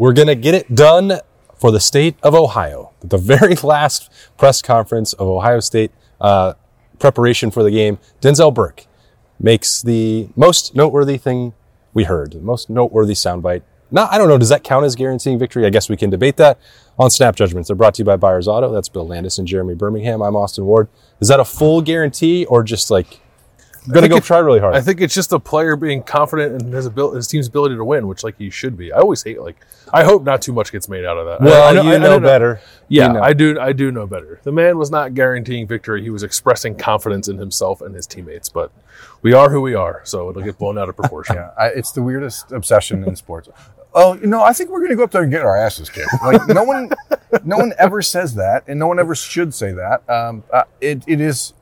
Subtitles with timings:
[0.00, 1.20] we're going to get it done
[1.58, 2.92] for the state of Ohio.
[3.02, 6.54] The very last press conference of Ohio State uh,
[6.98, 8.86] preparation for the game, Denzel Burke
[9.38, 11.54] makes the most noteworthy thing
[11.94, 13.62] we heard, the most noteworthy soundbite.
[13.90, 15.64] Not, I don't know, does that count as guaranteeing victory?
[15.66, 16.58] I guess we can debate that
[16.98, 17.68] on Snap Judgments.
[17.68, 18.70] They're brought to you by Byers Auto.
[18.70, 20.22] That's Bill Landis and Jeremy Birmingham.
[20.22, 20.88] I'm Austin Ward.
[21.20, 23.20] Is that a full guarantee or just like
[23.88, 24.74] Gonna go it, try really hard.
[24.74, 27.84] I think it's just a player being confident in his ability, his team's ability to
[27.84, 28.92] win, which like he should be.
[28.92, 29.56] I always hate like
[29.92, 31.40] I hope not too much gets made out of that.
[31.40, 32.60] well, I, I know, you I, know, I better.
[32.88, 33.22] Yeah, You know.
[33.22, 33.58] I do.
[33.58, 34.40] I do know better.
[34.42, 36.02] The man was not guaranteeing victory.
[36.02, 38.48] He was expressing confidence in himself and his teammates.
[38.48, 38.70] But
[39.22, 41.36] we are who we are, so it'll get blown out of proportion.
[41.40, 43.48] Yeah, I, it's the weirdest obsession in sports.
[43.94, 45.88] Oh, you know, I think we're going to go up there and get our asses
[45.88, 46.08] kicked.
[46.22, 46.90] Like no one,
[47.44, 50.08] no one ever says that, and no one ever should say that.
[50.10, 51.54] Um, uh, it, it is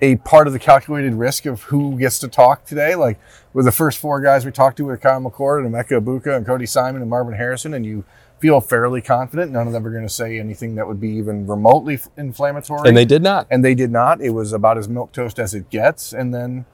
[0.00, 2.94] a part of the calculated risk of who gets to talk today.
[2.94, 3.18] Like
[3.52, 6.46] with the first four guys we talked to with Kyle McCord and Emeka Egbuka and
[6.46, 8.04] Cody Simon and Marvin Harrison, and you
[8.38, 11.46] feel fairly confident none of them are going to say anything that would be even
[11.46, 12.86] remotely inflammatory.
[12.86, 13.46] And they did not.
[13.50, 14.20] and they did not.
[14.20, 16.12] It was about as milk toast as it gets.
[16.12, 16.66] And then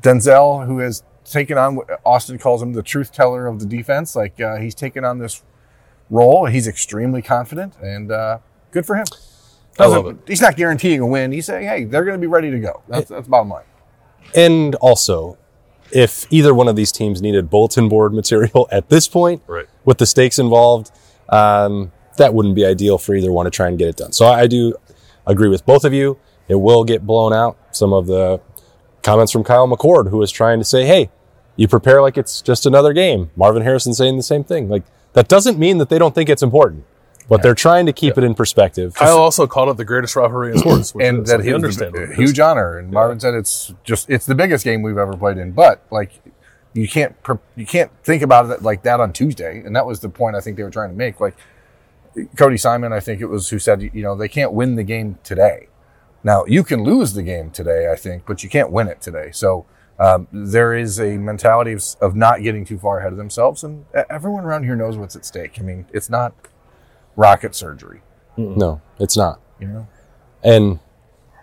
[0.00, 4.16] Denzel, who has taken on what Austin calls him the truth teller of the defense,
[4.16, 5.42] like uh, he's taken on this
[6.08, 6.46] role.
[6.46, 8.38] He's extremely confident, and uh,
[8.70, 9.06] good for him.
[9.80, 11.32] I love Doesn't- He's not guaranteeing a win.
[11.32, 13.64] He's saying, "Hey, they're going to be ready to go." That's, that's bottom line.
[14.34, 15.38] And also,
[15.92, 19.66] if either one of these teams needed bulletin board material at this point, Right.
[19.84, 20.90] with the stakes involved,
[21.28, 24.12] um, that wouldn't be ideal for either one to try and get it done.
[24.12, 24.74] So I do
[25.26, 26.18] agree with both of you.
[26.48, 27.56] It will get blown out.
[27.72, 28.40] Some of the
[29.02, 31.10] comments from Kyle McCord, who was trying to say, hey,
[31.56, 33.30] you prepare like it's just another game.
[33.36, 34.68] Marvin Harrison saying the same thing.
[34.68, 36.84] Like, that doesn't mean that they don't think it's important,
[37.30, 38.92] but they're trying to keep it in perspective.
[38.92, 41.54] Kyle also called it the greatest rivalry in sports, which and is, that like, he
[41.54, 42.76] understand a huge honor.
[42.76, 45.52] And Marvin said it's just it's the biggest game we've ever played in.
[45.52, 46.10] But like
[46.74, 47.14] you can't
[47.54, 49.62] you can't think about it like that on Tuesday.
[49.64, 51.20] And that was the point I think they were trying to make.
[51.20, 51.36] Like
[52.36, 55.16] Cody Simon, I think it was who said you know they can't win the game
[55.22, 55.68] today.
[56.24, 59.30] Now you can lose the game today, I think, but you can't win it today.
[59.32, 59.66] So.
[59.98, 63.84] Um, there is a mentality of, of not getting too far ahead of themselves, and
[64.08, 65.58] everyone around here knows what's at stake.
[65.58, 66.32] I mean, it's not
[67.20, 68.00] rocket surgery,
[68.36, 69.40] No, it's not.
[69.60, 69.86] you know.
[70.42, 70.78] And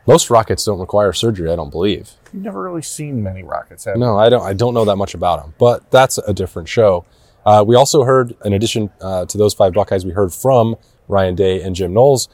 [0.08, 2.12] most rockets don't require surgery, I don't believe.
[2.34, 4.00] You've never really seen many rockets, have you?
[4.02, 4.42] No, I don't.
[4.42, 7.06] I don't know that much about them, but that's a different show.
[7.46, 10.76] Uh, we also heard, in addition uh, to those five Buckeyes, we heard from
[11.08, 12.28] Ryan Day and Jim Knowles.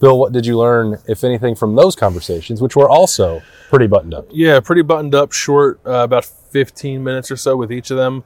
[0.00, 4.14] Bill, what did you learn, if anything, from those conversations, which were also pretty buttoned
[4.14, 4.26] up?
[4.30, 8.24] Yeah, pretty buttoned up, short, uh, about 15 minutes or so with each of them.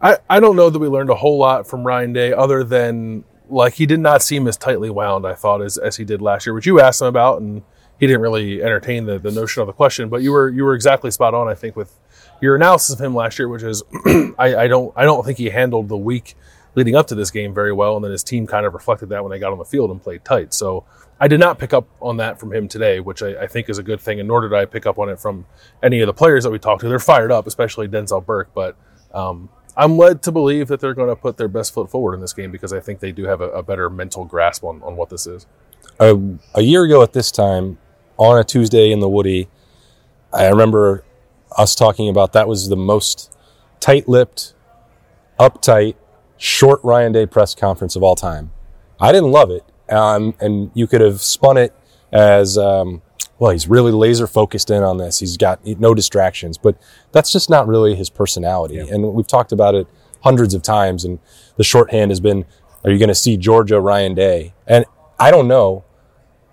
[0.00, 3.24] I, I don't know that we learned a whole lot from Ryan Day other than
[3.48, 6.46] like he did not seem as tightly wound, I thought, as, as he did last
[6.46, 7.62] year, which you asked him about, and
[7.98, 10.08] he didn't really entertain the, the notion of the question.
[10.08, 11.94] But you were you were exactly spot on, I think, with
[12.40, 13.82] your analysis of him last year, which is
[14.38, 16.34] I, I don't I don't think he handled the week
[16.74, 19.22] leading up to this game very well, and then his team kind of reflected that
[19.22, 20.52] when they got on the field and played tight.
[20.52, 20.84] So
[21.18, 23.78] I did not pick up on that from him today, which I, I think is
[23.78, 25.46] a good thing, and nor did I pick up on it from
[25.82, 26.88] any of the players that we talked to.
[26.88, 28.76] They're fired up, especially Denzel Burke, but
[29.14, 32.20] um, I'm led to believe that they're going to put their best foot forward in
[32.20, 34.96] this game because I think they do have a, a better mental grasp on, on
[34.96, 35.46] what this is.
[36.00, 36.16] a,
[36.54, 37.78] a year ago at this time,
[38.16, 39.48] on a Tuesday in the Woody,
[40.32, 41.04] I remember
[41.56, 43.36] us talking about that was the most
[43.80, 44.54] tight-lipped,
[45.38, 45.96] uptight,
[46.38, 48.52] short Ryan Day press conference of all time.
[49.00, 51.74] I didn't love it, um, and you could have spun it
[52.12, 53.02] as um,
[53.38, 53.52] well.
[53.52, 55.18] He's really laser focused in on this.
[55.18, 56.80] He's got no distractions, but
[57.12, 58.78] that's just not really his personality.
[58.78, 59.86] And we've talked about it
[60.22, 61.04] hundreds of times.
[61.04, 61.18] And
[61.56, 62.44] the shorthand has been,
[62.84, 64.84] "Are you going to see Georgia Ryan Day?" And
[65.18, 65.84] I don't know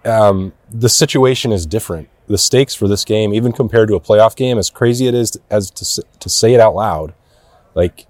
[0.06, 2.10] um, the situation is different.
[2.28, 5.32] The stakes for this game, even compared to a playoff game, as crazy it is
[5.32, 7.14] to, as to, to say it out loud,
[7.76, 8.08] like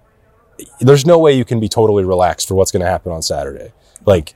[0.80, 3.74] there's no way you can be totally relaxed for what's going to happen on Saturday.
[4.06, 4.36] Like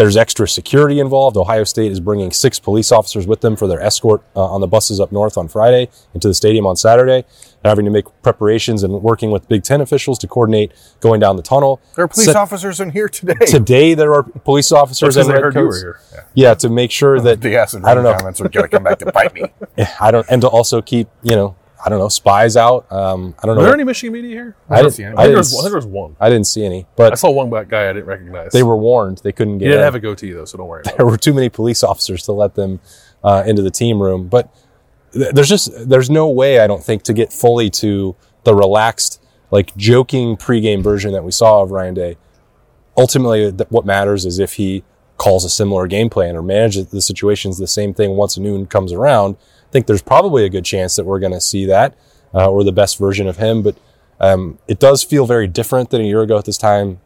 [0.00, 1.36] there's extra security involved.
[1.36, 4.66] Ohio State is bringing six police officers with them for their escort uh, on the
[4.66, 7.22] buses up north on Friday into the stadium on Saturday.
[7.62, 11.36] They're having to make preparations and working with Big Ten officials to coordinate going down
[11.36, 11.82] the tunnel.
[11.96, 13.34] There are police Set- officers in here today.
[13.46, 15.82] Today there are police officers in red heard you were coats.
[15.82, 16.00] here.
[16.32, 18.16] Yeah, to make sure that the acid I don't know.
[18.16, 19.52] comments are going to come back to bite me.
[20.00, 22.90] I don't, and to also keep you know I don't know spies out.
[22.92, 23.60] Um, I don't know.
[23.62, 24.56] Were there any Michigan media here?
[24.68, 25.16] I don't didn't, see any.
[25.16, 26.16] I I think, didn't, there was, I think there was one.
[26.20, 28.52] I didn't see any, but I saw one black guy I didn't recognize.
[28.52, 29.18] they were warned.
[29.24, 29.64] They couldn't He get.
[29.66, 29.84] didn't in.
[29.84, 30.82] have a goatee though, so don't worry.
[30.82, 30.96] About it.
[30.98, 32.80] there were too many police officers to let them
[33.24, 34.28] uh, into the team room.
[34.28, 34.54] But
[35.12, 39.22] th- there's just there's no way I don't think to get fully to the relaxed,
[39.50, 42.16] like joking pregame version that we saw of Ryan Day.
[42.96, 44.84] Ultimately, th- what matters is if he
[45.16, 48.92] calls a similar game plan or manages the situations the same thing once noon comes
[48.92, 49.36] around.
[49.70, 51.96] Think there's probably a good chance that we're going to see that
[52.34, 53.62] uh, or the best version of him.
[53.62, 53.76] But
[54.18, 57.00] um, it does feel very different than a year ago at this time.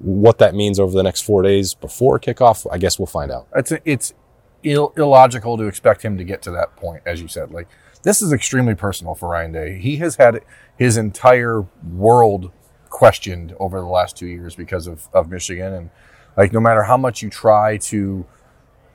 [0.00, 3.46] what that means over the next four days before kickoff, I guess we'll find out.
[3.54, 4.14] It's it's
[4.62, 7.50] Ill, illogical to expect him to get to that point, as you said.
[7.50, 7.68] Like
[8.02, 9.78] this is extremely personal for Ryan Day.
[9.78, 10.42] He has had
[10.76, 11.62] his entire
[11.92, 12.50] world
[12.88, 15.72] questioned over the last two years because of, of Michigan.
[15.72, 15.90] And
[16.36, 18.26] like, no matter how much you try to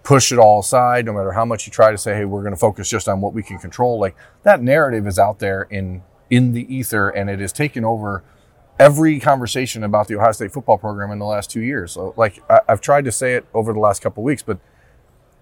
[0.06, 2.54] push it all aside, no matter how much you try to say, Hey, we're going
[2.54, 4.00] to focus just on what we can control.
[4.00, 8.24] Like that narrative is out there in, in the ether and it has taken over
[8.80, 11.92] every conversation about the Ohio State football program in the last two years.
[11.92, 14.60] So like I, have tried to say it over the last couple weeks, but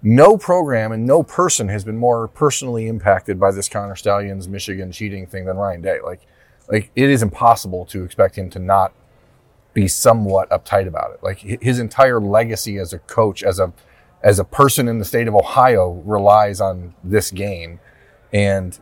[0.02, 4.92] no program and no person has been more personally impacted by this Connor Stalions Michigan
[4.92, 6.00] cheating thing than Ryan Day.
[6.04, 6.22] Like,
[6.70, 8.94] like it is impossible to expect him to not
[9.74, 11.24] be somewhat uptight about it.
[11.24, 13.74] Like his entire legacy as a coach, as a
[14.24, 17.80] as a person in the state of Ohio, relies on this game,
[18.32, 18.80] and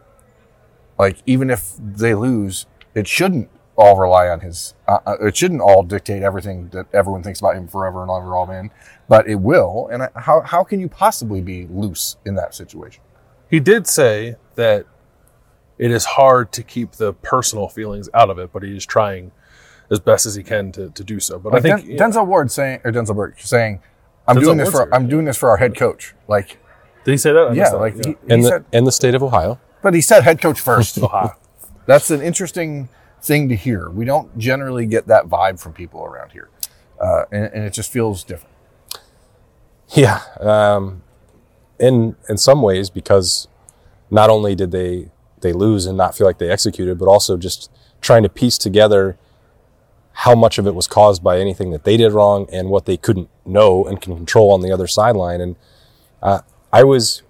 [1.00, 4.76] like even if they lose, it shouldn't all rely on his.
[4.88, 8.36] Uh, uh it shouldn't all dictate everything that everyone thinks about him forever and ever,
[8.36, 8.72] all man
[9.12, 9.90] but it will.
[9.92, 13.04] And how, how can you possibly be loose in that situation?
[13.50, 14.86] He did say that
[15.78, 19.34] it is hard to keep the personal feelings out of it, but he is trying
[19.90, 21.40] as best as he can to, to do so.
[21.40, 23.82] But like I think Den- Denzel Ward saying or Denzel Burke saying,
[24.32, 26.58] "I'm Denzel doing this for I'm doing this for our head coach." Like,
[27.04, 27.56] did he say that?
[27.56, 28.02] yeah, like yeah.
[28.06, 29.60] He, in he the said, in the state of Ohio.
[29.82, 30.98] But he said head coach first.
[30.98, 31.36] Ohio.
[31.86, 32.90] That's an interesting
[33.22, 33.90] thing to hear.
[33.90, 36.50] We don't generally get that vibe from people around here,
[37.00, 38.56] uh, and, and it just feels different.
[39.90, 41.04] Yeah, um,
[41.80, 43.48] in in some ways because
[44.10, 45.10] not only did they
[45.42, 49.18] they lose and not feel like they executed, but also just trying to piece together
[50.14, 52.98] how much of it was caused by anything that they did wrong and what they
[52.98, 55.42] couldn't know and can control on the other sideline.
[55.42, 55.56] And
[56.22, 56.42] uh,
[56.72, 57.24] I was,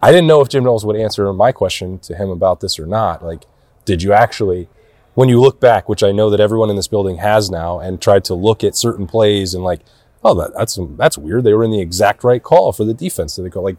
[0.00, 2.86] I didn't know if Jim Knowles would answer my question to him about this or
[2.86, 3.24] not.
[3.24, 3.44] Like,
[3.84, 4.68] did you actually,
[5.14, 8.00] when you look back, which I know that everyone in this building has now, and
[8.00, 9.80] tried to look at certain plays and like,
[10.24, 11.44] oh, that, that's that's weird.
[11.44, 13.36] They were in the exact right call for the defense.
[13.36, 13.76] They go like,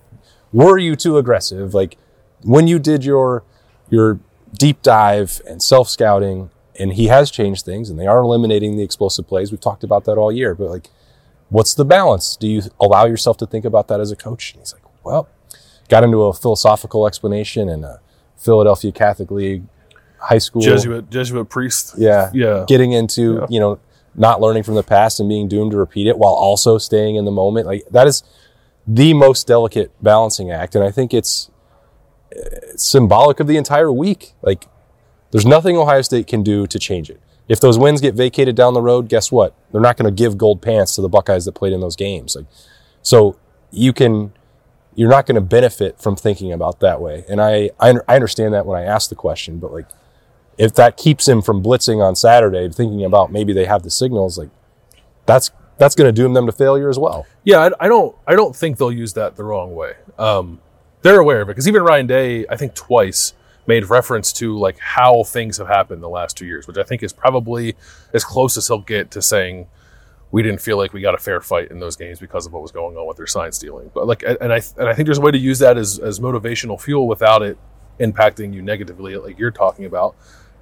[0.51, 1.73] were you too aggressive?
[1.73, 1.97] Like
[2.43, 3.43] when you did your
[3.89, 4.19] your
[4.53, 6.49] deep dive and self scouting,
[6.79, 9.51] and he has changed things, and they are eliminating the explosive plays.
[9.51, 10.89] We've talked about that all year, but like,
[11.49, 12.35] what's the balance?
[12.35, 14.53] Do you allow yourself to think about that as a coach?
[14.53, 15.27] And he's like, well,
[15.89, 18.01] got into a philosophical explanation and a
[18.37, 19.63] Philadelphia Catholic League
[20.19, 21.95] high school Jesuit Jesuit priest.
[21.97, 22.65] Yeah, yeah.
[22.67, 23.47] Getting into yeah.
[23.49, 23.79] you know
[24.15, 27.25] not learning from the past and being doomed to repeat it while also staying in
[27.25, 27.67] the moment.
[27.67, 28.23] Like that is
[28.85, 30.75] the most delicate balancing act.
[30.75, 31.49] And I think it's,
[32.31, 34.33] it's symbolic of the entire week.
[34.41, 34.67] Like
[35.33, 37.19] there's nothing Ohio State can do to change it.
[37.47, 39.55] If those wins get vacated down the road, guess what?
[39.71, 42.35] They're not going to give gold pants to the Buckeyes that played in those games.
[42.35, 42.45] Like,
[43.01, 43.35] so
[43.71, 44.31] you can,
[44.93, 47.25] you're not going to benefit from thinking about that way.
[47.27, 49.87] And I, I, I understand that when I ask the question, but like,
[50.59, 54.37] if that keeps him from blitzing on Saturday, thinking about maybe they have the signals,
[54.37, 54.51] like
[55.25, 55.49] that's
[55.79, 57.25] that's going to doom them to failure as well.
[57.43, 59.93] Yeah, I, I, don't I don't think they'll use that the wrong way.
[60.19, 60.61] Um,
[61.01, 63.33] they're aware of it because even Ryan Day, I think twice
[63.65, 67.03] made reference to like how things have happened the last two years, which I think
[67.03, 67.75] is probably
[68.13, 69.67] as close as he'll get to saying
[70.31, 72.61] we didn't feel like we got a fair fight in those games because of what
[72.61, 73.91] was going on with their sign stealing.
[73.93, 76.19] But like, and I and I think there's a way to use that as as
[76.19, 77.57] motivational fuel without it
[77.99, 80.15] impacting you negatively, like you're talking about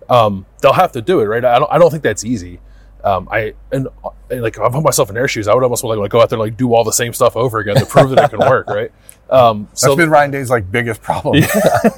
[0.09, 1.44] um, they'll have to do it, right?
[1.44, 2.59] I don't, I don't think that's easy.
[3.03, 3.88] Um, I and,
[4.30, 6.11] and, like if I put myself in their shoes, I would almost want to like,
[6.11, 8.26] go out there and like do all the same stuff over again to prove that
[8.26, 8.92] it can work, right?
[9.31, 11.47] Um, so that's been Ryan Day's like biggest problem yeah.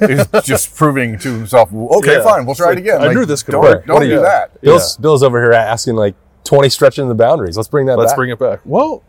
[0.02, 2.22] is just proving to himself, okay, yeah.
[2.22, 3.02] fine, we'll try like, it again.
[3.02, 3.86] I like, knew this could don't, work.
[3.86, 4.20] Don't, do yeah.
[4.20, 4.60] that.
[4.60, 6.14] Bill's, Bill's over here asking like
[6.44, 7.56] twenty stretching the boundaries.
[7.56, 7.98] Let's bring that.
[7.98, 8.18] Let's back.
[8.18, 8.60] bring it back.
[8.64, 9.02] Well,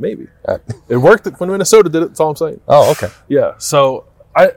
[0.00, 2.08] maybe uh, it worked when Minnesota did it.
[2.08, 2.60] That's all I'm saying.
[2.66, 3.10] Oh, okay.
[3.28, 3.56] Yeah.
[3.58, 4.54] So I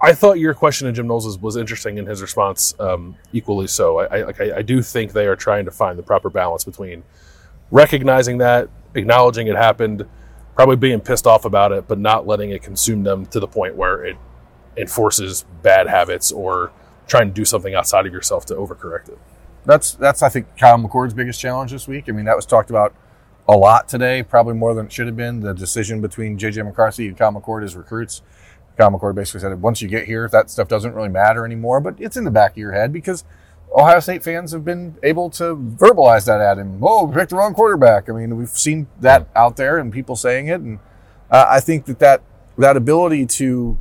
[0.00, 3.98] I thought your question to Jim Knowles was, interesting in his response, um, equally so.
[3.98, 7.02] I, I, I, I, do think they are trying to find the proper balance between
[7.72, 10.06] recognizing that, acknowledging it happened,
[10.54, 13.74] probably being pissed off about it, but not letting it consume them to the point
[13.74, 14.16] where it
[14.76, 16.70] enforces bad habits or
[17.08, 19.18] trying to do something outside of yourself to overcorrect it.
[19.64, 22.08] That's that's I think Kyle McCord's biggest challenge this week.
[22.08, 22.94] I mean, that was talked about
[23.48, 25.40] a lot today, probably more than it should have been.
[25.40, 28.22] The decision between JJ McCarthy and Kyle McCord as recruits
[28.86, 32.16] McCord basically said, once you get here, that stuff doesn't really matter anymore, but it's
[32.16, 33.24] in the back of your head because
[33.76, 36.78] Ohio State fans have been able to verbalize that at him.
[36.82, 38.08] Oh, we picked the wrong quarterback.
[38.08, 40.60] I mean, we've seen that out there and people saying it.
[40.60, 40.78] And
[41.30, 42.22] uh, I think that, that
[42.56, 43.78] that ability to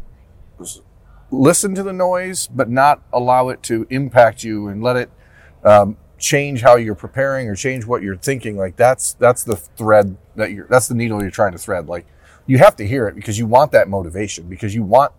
[1.32, 5.10] listen to the noise, but not allow it to impact you and let it
[5.64, 10.18] um, change how you're preparing or change what you're thinking, like that's, that's the thread
[10.36, 11.88] that you're, that's the needle you're trying to thread.
[11.88, 12.06] Like,
[12.48, 15.12] you have to hear it because you want that motivation because you want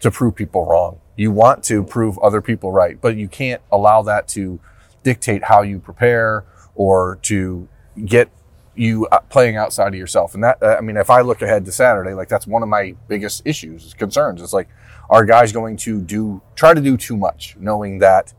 [0.00, 1.00] to prove people wrong.
[1.16, 4.60] You want to prove other people right, but you can't allow that to
[5.02, 7.68] dictate how you prepare or to
[8.04, 8.28] get
[8.74, 10.34] you playing outside of yourself.
[10.34, 12.94] And that, I mean, if I look ahead to Saturday, like that's one of my
[13.08, 14.42] biggest issues, concerns.
[14.42, 14.68] It's like,
[15.08, 18.32] are guys going to do, try to do too much, knowing that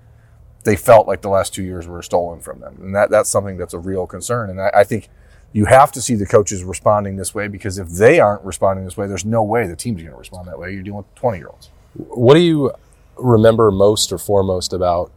[0.63, 2.77] they felt like the last two years were stolen from them?
[2.81, 4.49] And that, that's something that's a real concern.
[4.49, 5.09] And I, I think
[5.55, 8.97] you have to see the coaches responding this way because if they aren't responding this
[8.97, 10.73] way, there's no way the team's going to respond that way.
[10.73, 11.69] You're dealing with 20 year olds.
[11.93, 12.73] What do you
[13.15, 15.13] remember most or foremost about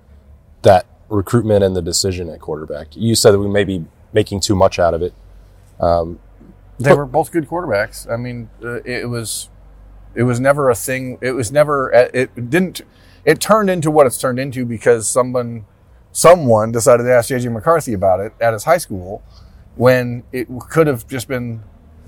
[0.63, 2.95] that recruitment and the decision at quarterback?
[2.95, 5.13] You said that we may be making too much out of it.
[6.79, 8.09] They were both good quarterbacks.
[8.09, 9.49] I mean, uh, it was
[10.15, 11.19] it was never a thing.
[11.21, 12.83] It was never uh, it didn't
[13.25, 15.67] it turned into what it's turned into because someone
[16.13, 19.25] someone decided to ask JJ McCarthy about it at his high school
[19.79, 21.63] when it could have just been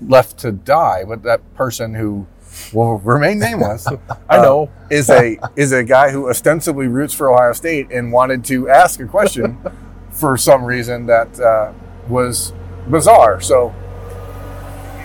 [0.05, 1.03] left to die.
[1.07, 2.27] But that person who
[2.73, 3.87] will remain nameless,
[4.29, 4.65] I know.
[4.65, 8.69] uh, is a is a guy who ostensibly roots for Ohio State and wanted to
[8.69, 9.57] ask a question
[10.11, 11.71] for some reason that uh,
[12.09, 12.53] was
[12.89, 13.39] bizarre.
[13.39, 13.73] So,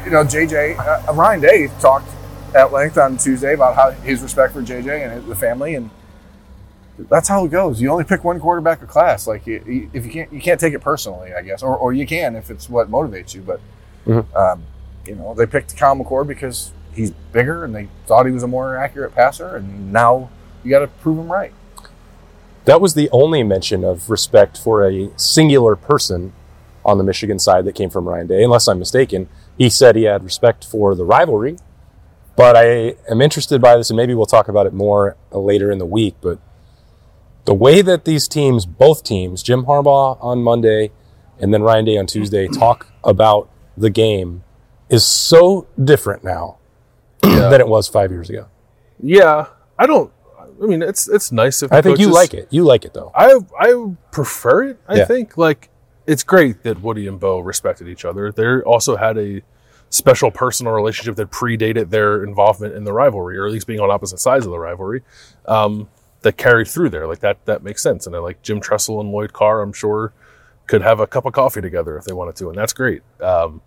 [0.05, 2.09] you know, JJ uh, Ryan Day talked
[2.55, 5.89] at length on Tuesday about how his respect for JJ and his, the family, and
[6.99, 7.81] that's how it goes.
[7.81, 9.27] You only pick one quarterback a class.
[9.27, 11.93] Like, you, you- if you can't, you can't take it personally, I guess, or, or
[11.93, 13.43] you can if it's what motivates you.
[13.43, 13.61] But,
[14.35, 14.65] um,
[15.07, 18.49] you know, they picked Kyle McCord because he's bigger and they thought he was a
[18.49, 20.31] more accurate passer, and now
[20.65, 21.53] you got to prove him right.
[22.65, 26.33] That was the only mention of respect for a singular person
[26.85, 29.29] on the Michigan side that came from Ryan Day, unless I'm mistaken.
[29.59, 31.59] He said he had respect for the rivalry,
[32.37, 35.79] but I am interested by this, and maybe we'll talk about it more later in
[35.79, 36.17] the week.
[36.21, 36.39] But
[37.47, 40.91] the way that these teams, both teams, Jim Harbaugh on Monday
[41.41, 44.43] and then Ryan Day on Tuesday, talk about the game
[44.89, 46.59] is so different now
[47.23, 48.47] than it was five years ago.
[49.03, 49.47] Yeah,
[49.79, 50.13] I don't.
[50.63, 52.49] I mean, it's it's nice if I think you like it.
[52.51, 53.11] You like it though.
[53.15, 54.81] I I prefer it.
[54.89, 55.05] I Yeah.
[55.05, 55.69] think like
[56.07, 58.33] it's great that Woody and Bo respected each other.
[58.33, 59.43] They also had a
[59.91, 63.91] special personal relationship that predated their involvement in the rivalry, or at least being on
[63.91, 65.03] opposite sides of the rivalry.
[65.47, 65.89] Um,
[66.23, 67.07] that carried through there.
[67.07, 68.07] Like that that makes sense.
[68.07, 69.63] And I like Jim Tressel and Lloyd Carr.
[69.63, 70.13] I'm sure
[70.67, 73.03] could have a cup of coffee together if they wanted to, and that's great.
[73.21, 73.63] Um,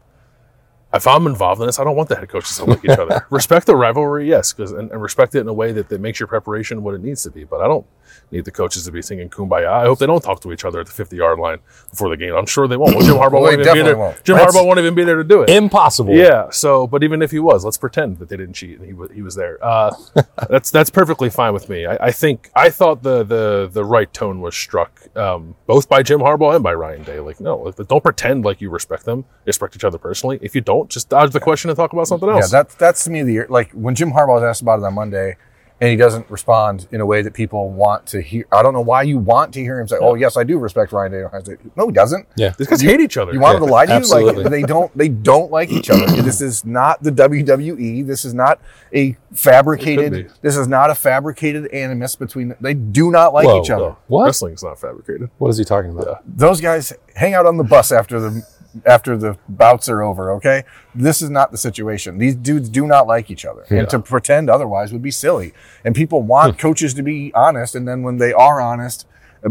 [0.93, 3.25] if I'm involved in this, I don't want the head coaches to like each other.
[3.29, 6.19] Respect the rivalry, yes, because and, and respect it in a way that, that makes
[6.19, 7.43] your preparation what it needs to be.
[7.43, 7.85] But I don't
[8.31, 10.79] need the coaches to be singing "Kumbaya." I hope they don't talk to each other
[10.79, 12.33] at the 50 yard line before the game.
[12.35, 12.95] I'm sure they won't.
[12.95, 13.97] Well, Jim Harbaugh Well, won't even be there.
[13.97, 14.23] won't.
[14.23, 15.49] Jim That's- Harbaugh won't even be there to do it.
[15.49, 16.13] Impossible.
[16.13, 16.49] Yeah.
[16.51, 19.11] So, but even if he was, let's pretend that they didn't cheat and he was
[19.11, 19.57] he was there.
[19.63, 19.93] Uh,
[20.49, 21.85] that's that's perfectly fine with me.
[21.85, 26.03] I, I think I thought the the the right tone was struck um, both by
[26.03, 27.19] Jim Harbaugh and by Ryan Day.
[27.19, 30.39] Like, no, like, don't pretend like you respect them, respect each other personally.
[30.41, 32.51] If you don't, just dodge the question and talk about something else.
[32.51, 34.93] Yeah, that's that's to me the like when Jim Harbaugh was asked about it on
[34.93, 35.35] Monday,
[35.81, 38.45] and he doesn't respond in a way that people want to hear.
[38.51, 40.91] I don't know why you want to hear him say, "Oh, yes, I do respect
[40.91, 42.27] Ryan Day." Ohio State." No, he doesn't.
[42.36, 42.53] Yeah.
[42.57, 43.33] These guys hate each other.
[43.33, 43.98] You want him to lie to you?
[43.98, 44.43] absolutely.
[44.43, 44.98] Like they don't.
[44.98, 46.05] They don't like each other.
[46.21, 48.05] this is not the WWE.
[48.05, 48.59] This is not
[48.93, 50.31] a fabricated.
[50.41, 52.50] This is not a fabricated animus between.
[52.50, 52.57] Them.
[52.59, 53.89] They do not like Whoa, each other.
[53.89, 54.25] No, What?
[54.25, 55.29] Wrestling's not fabricated.
[55.38, 56.07] What is he talking about?
[56.07, 56.15] Yeah.
[56.25, 58.45] Those guys hang out on the bus after the
[58.86, 60.31] after the bouts are over.
[60.33, 60.63] Okay,
[60.95, 62.17] this is not the situation.
[62.17, 65.53] These dudes do not like each other, and to pretend otherwise would be silly.
[65.83, 69.05] And people want coaches to be honest, and then when they are honest,
[69.45, 69.50] uh,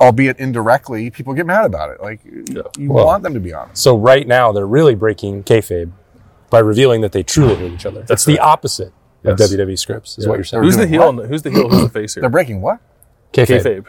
[0.00, 2.00] albeit indirectly, people get mad about it.
[2.00, 3.82] Like you Well- want them to be honest.
[3.82, 5.90] So right now they're really breaking kayfabe
[6.50, 8.02] by revealing that they truly hate each other.
[8.02, 8.92] That's the opposite
[9.24, 10.62] of WWE scripts, is what you're saying.
[10.62, 11.00] Who's the heel?
[11.00, 11.08] what?
[11.10, 11.68] and the- Who's the heel?
[11.68, 12.20] Who's the face here?
[12.22, 12.78] They're breaking what?
[13.32, 13.60] kayfabe.
[13.62, 13.84] Kayfabe.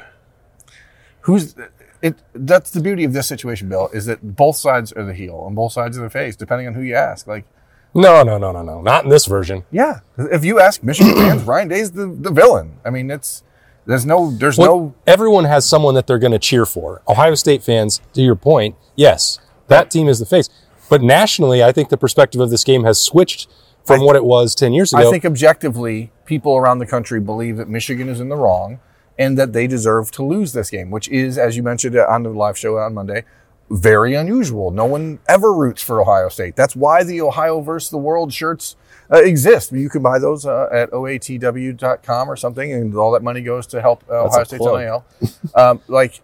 [1.21, 1.55] Who's
[2.01, 2.15] it?
[2.33, 5.55] That's the beauty of this situation, Bill, is that both sides are the heel and
[5.55, 7.27] both sides are the face, depending on who you ask.
[7.27, 7.45] Like,
[7.93, 8.81] No, no, no, no, no.
[8.81, 9.63] Not in this version.
[9.71, 12.77] yeah, if you ask Michigan fans, Ryan Day's the, the villain.
[12.85, 13.43] I mean, it's
[13.85, 17.01] there's no there's What- no everyone has someone that they're going to cheer for.
[17.07, 20.49] Ohio State fans, to your point, yes, that team is the face.
[20.89, 23.47] But nationally, I think the perspective of this game has switched
[23.85, 25.07] from what it was 10 years ago.
[25.07, 28.79] I think objectively, people around the country believe that Michigan is in the wrong
[29.19, 32.29] and that they deserve to lose this game, which is, as you mentioned on the
[32.29, 33.25] live show on Monday,
[33.69, 34.71] very unusual.
[34.71, 36.55] No one ever roots for Ohio State.
[36.55, 38.77] That's why the Ohio versus the world shirts
[39.11, 39.71] uh, exist.
[39.73, 43.81] You can buy those uh, at oatw.com or something, and all that money goes to
[43.81, 44.63] help uh, Ohio State's.
[44.63, 45.05] NIL.
[45.55, 46.21] um, like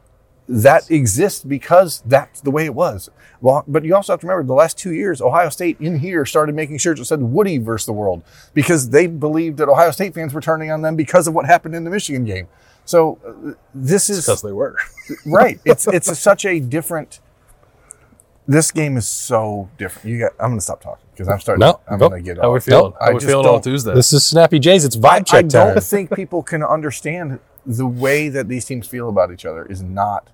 [0.48, 3.10] that exists because that's the way it was.
[3.42, 6.26] Well, but you also have to remember the last two years, Ohio State in here
[6.26, 8.24] started making shirts that said Woody versus the world
[8.54, 11.76] because they believed that Ohio State fans were turning on them because of what happened
[11.76, 12.48] in the Michigan game.
[12.86, 14.78] So uh, this is Because they were.
[15.26, 15.60] right.
[15.66, 17.20] It's it's a, such a different.
[18.48, 20.08] This game is so different.
[20.08, 20.34] You got.
[20.40, 21.62] I'm going to stop talking because I'm starting.
[21.62, 22.10] No, I'm go.
[22.10, 22.42] going to get.
[22.42, 22.64] How we off.
[22.64, 22.94] feeling?
[23.02, 23.94] I How we feeling on Tuesday?
[23.96, 24.86] this is Snappy J's.
[24.86, 25.70] It's vibe I check time.
[25.70, 29.66] I don't think people can understand the way that these teams feel about each other
[29.66, 30.30] is not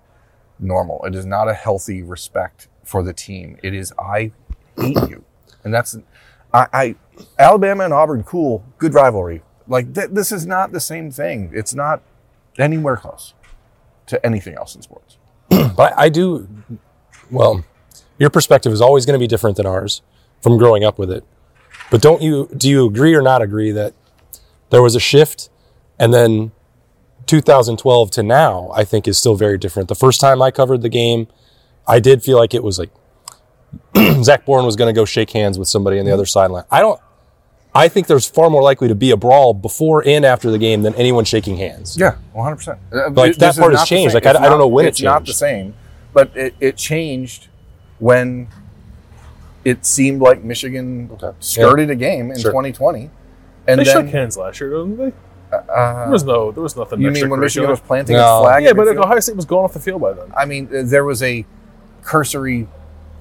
[0.59, 1.03] normal.
[1.05, 3.57] It is not a healthy respect for the team.
[3.63, 4.33] It is I
[4.77, 5.23] hate you,
[5.63, 5.97] and that's
[6.53, 6.95] I, I
[7.39, 8.23] Alabama and Auburn.
[8.23, 9.41] Cool, good rivalry.
[9.67, 11.49] Like th- this is not the same thing.
[11.53, 12.01] It's not
[12.57, 13.33] anywhere close
[14.07, 15.17] to anything else in sports.
[15.75, 16.47] But I do,
[17.29, 17.63] well,
[18.17, 20.01] your perspective is always going to be different than ours
[20.41, 21.23] from growing up with it.
[21.89, 23.93] But don't you, do you agree or not agree that
[24.69, 25.49] there was a shift
[25.99, 26.51] and then
[27.27, 29.87] 2012 to now, I think is still very different.
[29.87, 31.27] The first time I covered the game,
[31.87, 32.89] I did feel like it was like
[34.23, 36.65] Zach Boren was going to go shake hands with somebody on the other sideline.
[36.69, 36.99] I don't,
[37.73, 40.81] I think there's far more likely to be a brawl before and after the game
[40.81, 41.97] than anyone shaking hands.
[41.97, 42.79] Yeah, one hundred percent.
[43.15, 44.13] Like, that part has changed.
[44.13, 45.73] Like, I- I don't know when it it's not the same,
[46.13, 47.47] but it, it changed
[47.99, 48.47] when
[49.63, 51.31] it seemed like Michigan Okay.
[51.39, 52.51] skirted a game in Sure.
[52.51, 53.09] 2020,
[53.67, 55.13] and They then shook hands last year, didn't they?
[55.55, 56.99] uh, There was no, there was nothing.
[57.01, 58.39] you mean when Michigan was planting No.
[58.39, 58.63] its flag?
[58.63, 58.87] Yeah, but?
[58.97, 60.27] Ohio State was going off the field by then.
[60.35, 61.45] I mean, uh, there was a
[62.03, 62.67] cursory.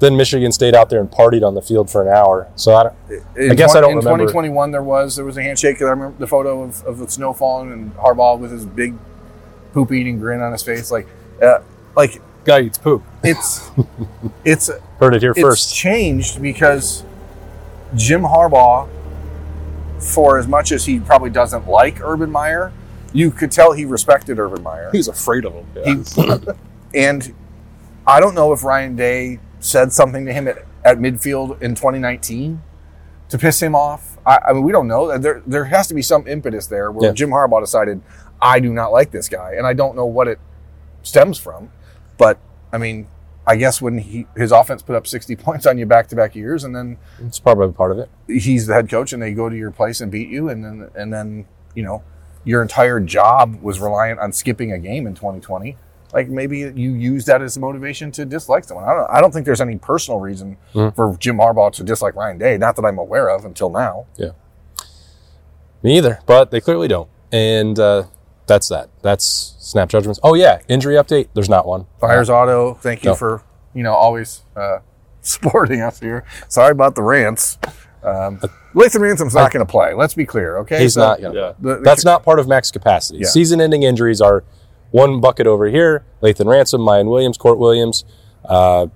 [0.01, 2.49] Then Michigan stayed out there and partied on the field for an hour.
[2.57, 2.95] So I don't,
[3.37, 4.25] In I guess I don't in remember.
[4.25, 5.81] 2021, there was there was a handshake.
[5.83, 8.95] I remember the photo of, of the snow falling and Harbaugh with his big
[9.75, 10.91] poop eating grin on his face.
[10.91, 11.07] Like,
[11.43, 11.59] uh,
[11.95, 13.03] like Guy eats poop.
[13.23, 13.71] it's
[14.45, 15.75] it's heard it here it's first.
[15.75, 17.05] changed because
[17.95, 18.89] Jim Harbaugh,
[19.99, 22.73] for as much as he probably doesn't like Urban Meyer,
[23.13, 24.89] you could tell he respected Urban Meyer.
[24.93, 25.67] He's afraid of him.
[25.75, 26.45] Yeah.
[26.95, 27.35] He, and
[28.07, 32.63] I don't know if Ryan Day said something to him at, at midfield in 2019
[33.29, 34.19] to piss him off.
[34.27, 35.17] I, I mean, we don't know.
[35.19, 37.15] There, there has to be some impetus there where Yeah.
[37.15, 38.01] Jim Harbaugh decided,
[38.43, 39.55] I do not like this guy.
[39.57, 40.39] And I don't know what it
[41.03, 41.71] stems from.
[42.19, 42.39] But,
[42.73, 43.07] I mean,
[43.47, 46.35] I guess when he, his offense put up 60 points on you back to back
[46.35, 48.11] years and then It's probably part of it.
[48.27, 50.91] he's the head coach and they go to your place and beat you and then
[50.95, 52.03] and then you know
[52.45, 55.77] your entire job was reliant on skipping a game in 2020
[56.13, 59.33] like maybe you use that as a motivation to dislike someone i don't i don't
[59.33, 60.95] think there's any personal reason Mhm.
[60.97, 64.31] for jim harbaugh to dislike ryan day not that i'm aware of until now Yeah.
[65.83, 67.09] Me either, but they clearly don't.
[67.33, 68.05] And uh,
[68.47, 68.91] that's that.
[69.01, 70.21] That's snap judgments.
[70.23, 70.59] Oh, yeah.
[70.69, 71.29] Injury update.
[71.33, 71.87] There's not one.
[72.01, 73.15] Byers auto thank you No.
[73.15, 73.43] for
[73.73, 74.79] you know always uh
[75.23, 77.57] supporting us here sorry about the rants
[78.03, 78.39] um,
[78.75, 79.93] Lathan Ransom's not going to play.
[79.95, 80.81] Let's be clear, okay?
[80.81, 81.21] He's So not.
[81.21, 81.29] Yeah.
[81.31, 83.19] the- the- That's not part of max capacity.
[83.21, 83.29] Yeah.
[83.29, 84.43] Season ending injuries are
[84.91, 88.05] one bucket over here Lathan Ransom, Miyan Williams, Kourt Williams,
[88.45, 88.87] uh,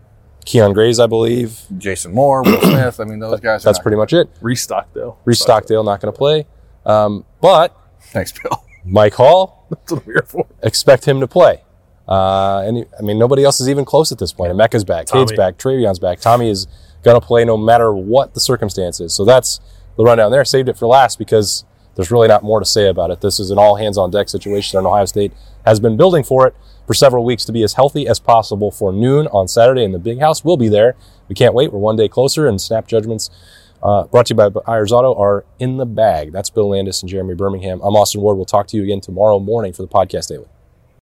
[0.44, 1.60] Keon Grays, I believe.
[1.78, 3.00] Jason Moore, Will Smith.
[3.00, 3.62] I mean, those guys.
[3.62, 4.28] That's not- pretty much it.
[4.40, 5.18] Reese Stockdale.
[5.24, 6.46] Reese Stockdale not going to play.
[6.84, 7.74] Um, but
[8.08, 8.62] Thanks, Bill.
[8.84, 10.46] Mike Hall, That's what I'm here for.
[10.62, 11.62] expect him to play.
[12.06, 14.52] Uh, and I mean, nobody else is even close at this point.
[14.52, 16.20] Emeka's back, Cade's back, TreVeyon's back.
[16.20, 16.66] Tommy is
[17.02, 19.14] going to play no matter what the circumstances.
[19.14, 19.60] So that's
[19.96, 20.44] the rundown there.
[20.44, 23.20] Saved it for last because there's really not more to say about it.
[23.20, 25.32] This is an all hands on deck situation, and Ohio State
[25.64, 26.54] has been building for it
[26.86, 29.98] for several weeks to be as healthy as possible for noon on Saturday in the
[29.98, 30.44] big house.
[30.44, 30.96] We'll be there.
[31.28, 31.72] We can't wait.
[31.72, 33.30] We're one day closer, and snap judgments.
[33.82, 36.32] Uh, brought to you by Byers Auto are in the bag.
[36.32, 37.80] That's Bill Landis and Jeremy Birmingham.
[37.82, 38.36] I'm Austin Ward.
[38.36, 40.46] We'll talk to you again tomorrow morning for the podcast daily.